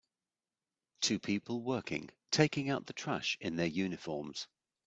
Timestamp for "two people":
0.99-1.61